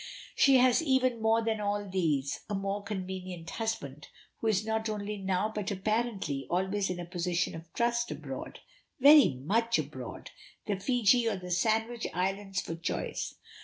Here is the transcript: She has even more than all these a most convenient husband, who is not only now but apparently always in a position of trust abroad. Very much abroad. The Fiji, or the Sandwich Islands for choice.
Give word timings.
She 0.33 0.57
has 0.57 0.81
even 0.81 1.21
more 1.21 1.43
than 1.43 1.61
all 1.61 1.87
these 1.87 2.39
a 2.49 2.55
most 2.55 2.87
convenient 2.87 3.47
husband, 3.51 4.07
who 4.39 4.47
is 4.47 4.65
not 4.65 4.89
only 4.89 5.15
now 5.17 5.51
but 5.53 5.69
apparently 5.69 6.47
always 6.49 6.89
in 6.89 6.99
a 6.99 7.05
position 7.05 7.53
of 7.53 7.71
trust 7.73 8.09
abroad. 8.09 8.61
Very 8.99 9.29
much 9.35 9.77
abroad. 9.77 10.31
The 10.65 10.79
Fiji, 10.79 11.27
or 11.29 11.35
the 11.37 11.51
Sandwich 11.51 12.07
Islands 12.15 12.59
for 12.61 12.73
choice. 12.73 13.35